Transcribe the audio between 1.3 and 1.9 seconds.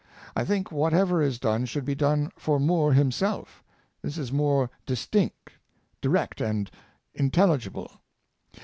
done should